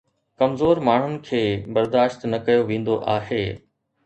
[0.39, 1.41] ڪمزور ماڻهن کي
[1.77, 3.45] برداشت نه ڪيو ويندو آهي